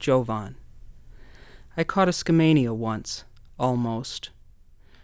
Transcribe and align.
Jovan. 0.00 0.56
I 1.76 1.84
caught 1.84 2.08
a 2.08 2.12
Skamania 2.12 2.74
once, 2.74 3.24
almost. 3.58 4.30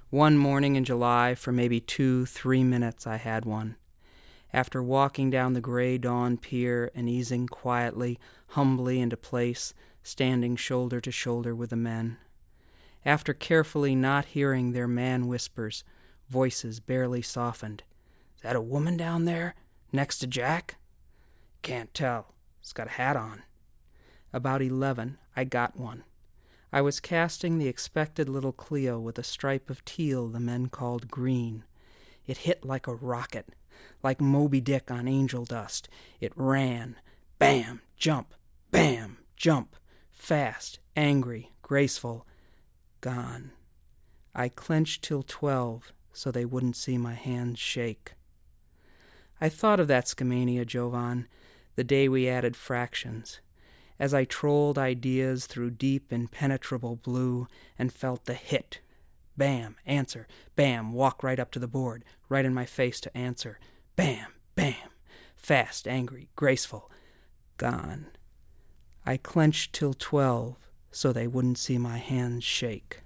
One 0.08 0.38
morning 0.38 0.74
in 0.74 0.84
July, 0.84 1.34
for 1.34 1.52
maybe 1.52 1.80
two, 1.80 2.24
three 2.24 2.64
minutes, 2.64 3.06
I 3.06 3.16
had 3.16 3.44
one. 3.44 3.76
After 4.54 4.82
walking 4.82 5.28
down 5.28 5.52
the 5.52 5.60
gray 5.60 5.98
dawn 5.98 6.38
pier 6.38 6.90
and 6.94 7.10
easing 7.10 7.46
quietly, 7.46 8.18
humbly 8.48 9.00
into 9.00 9.18
place, 9.18 9.74
standing 10.02 10.56
shoulder 10.56 11.00
to 11.02 11.12
shoulder 11.12 11.54
with 11.54 11.70
the 11.70 11.76
men. 11.76 12.16
After 13.04 13.34
carefully 13.34 13.94
not 13.94 14.24
hearing 14.24 14.72
their 14.72 14.88
man 14.88 15.28
whispers, 15.28 15.84
voices 16.30 16.80
barely 16.80 17.20
softened. 17.20 17.82
Is 18.34 18.42
that 18.42 18.56
a 18.56 18.62
woman 18.62 18.96
down 18.96 19.26
there, 19.26 19.56
next 19.92 20.20
to 20.20 20.26
Jack? 20.26 20.76
Can't 21.60 21.92
tell. 21.92 22.34
He's 22.60 22.72
got 22.72 22.86
a 22.86 22.90
hat 22.90 23.16
on. 23.16 23.42
About 24.36 24.60
eleven, 24.60 25.16
I 25.34 25.44
got 25.44 25.78
one. 25.78 26.04
I 26.70 26.82
was 26.82 27.00
casting 27.00 27.56
the 27.56 27.68
expected 27.68 28.28
little 28.28 28.52
Cleo 28.52 29.00
with 29.00 29.18
a 29.18 29.22
stripe 29.22 29.70
of 29.70 29.82
teal 29.86 30.28
the 30.28 30.38
men 30.38 30.66
called 30.66 31.08
green. 31.08 31.64
It 32.26 32.36
hit 32.44 32.62
like 32.62 32.86
a 32.86 32.94
rocket, 32.94 33.48
like 34.02 34.20
Moby 34.20 34.60
Dick 34.60 34.90
on 34.90 35.08
angel 35.08 35.46
dust. 35.46 35.88
It 36.20 36.34
ran. 36.36 36.96
Bam, 37.38 37.80
jump, 37.96 38.34
bam, 38.70 39.16
jump. 39.36 39.74
Fast, 40.12 40.80
angry, 40.94 41.52
graceful. 41.62 42.26
Gone. 43.00 43.52
I 44.34 44.50
clenched 44.50 45.02
till 45.02 45.22
twelve 45.22 45.94
so 46.12 46.30
they 46.30 46.44
wouldn't 46.44 46.76
see 46.76 46.98
my 46.98 47.14
hands 47.14 47.58
shake. 47.58 48.12
I 49.40 49.48
thought 49.48 49.80
of 49.80 49.88
that 49.88 50.04
Skamania, 50.04 50.66
Jovan, 50.66 51.26
the 51.74 51.84
day 51.84 52.06
we 52.06 52.28
added 52.28 52.54
fractions 52.54 53.40
as 53.98 54.12
I 54.12 54.24
trolled 54.24 54.78
ideas 54.78 55.46
through 55.46 55.70
deep 55.70 56.12
impenetrable 56.12 56.96
blue 56.96 57.48
and 57.78 57.92
felt 57.92 58.24
the 58.24 58.34
hit. 58.34 58.80
Bam, 59.36 59.76
answer. 59.84 60.26
Bam, 60.54 60.92
walk 60.92 61.22
right 61.22 61.38
up 61.38 61.50
to 61.52 61.58
the 61.58 61.68
board, 61.68 62.04
right 62.28 62.44
in 62.44 62.54
my 62.54 62.64
face 62.64 63.00
to 63.00 63.16
answer. 63.16 63.58
Bam, 63.94 64.28
bam. 64.54 64.90
Fast, 65.34 65.86
angry, 65.86 66.28
graceful. 66.36 66.90
Gone. 67.56 68.06
I 69.04 69.16
clenched 69.16 69.72
till 69.72 69.94
twelve 69.94 70.56
so 70.90 71.12
they 71.12 71.26
wouldn't 71.26 71.58
see 71.58 71.78
my 71.78 71.98
hands 71.98 72.42
shake. 72.42 73.02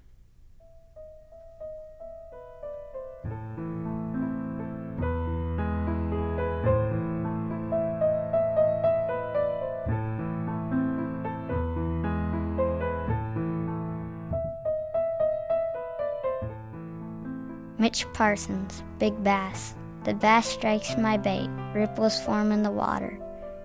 Mitch 17.80 18.04
Parsons, 18.12 18.82
Big 18.98 19.24
Bass. 19.24 19.74
The 20.04 20.12
bass 20.12 20.46
strikes 20.46 20.98
my 20.98 21.16
bait, 21.16 21.48
ripples 21.74 22.20
form 22.20 22.52
in 22.52 22.62
the 22.62 22.70
water. 22.70 23.18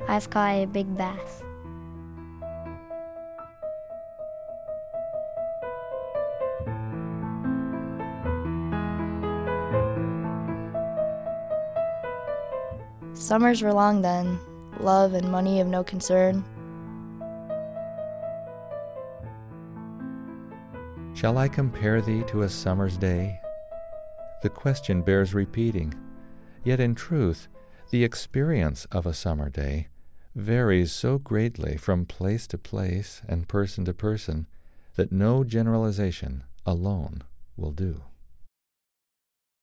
I've 0.08 0.30
caught 0.30 0.56
a 0.56 0.66
big 0.66 0.96
bass. 0.96 1.44
Summers 13.12 13.62
were 13.62 13.74
long 13.74 14.02
then, 14.02 14.40
love 14.80 15.14
and 15.14 15.30
money 15.30 15.60
of 15.60 15.68
no 15.68 15.84
concern. 15.84 16.46
Shall 21.16 21.38
I 21.38 21.50
compare 21.50 22.00
thee 22.00 22.24
to 22.28 22.44
a 22.44 22.50
summer's 22.50 22.96
day? 22.96 23.42
The 24.42 24.50
question 24.50 25.02
bears 25.02 25.34
repeating, 25.34 25.94
yet 26.64 26.80
in 26.80 26.96
truth, 26.96 27.48
the 27.90 28.04
experience 28.04 28.86
of 28.92 29.06
a 29.06 29.14
summer 29.14 29.50
day 29.50 29.88
varies 30.36 30.92
so 30.92 31.18
greatly 31.18 31.78
from 31.78 32.06
place 32.06 32.46
to 32.48 32.58
place 32.58 33.22
and 33.28 33.48
person 33.48 33.86
to 33.86 33.94
person 33.94 34.48
that 34.96 35.12
no 35.12 35.44
generalization 35.44 36.44
alone 36.66 37.24
will 37.56 37.72
do. 37.72 38.02